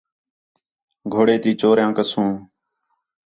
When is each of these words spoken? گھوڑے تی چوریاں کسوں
گھوڑے 1.13 1.35
تی 1.43 1.51
چوریاں 1.61 1.91
کسوں 1.97 2.31